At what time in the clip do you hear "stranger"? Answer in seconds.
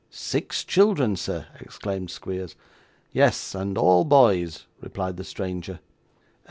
5.23-5.79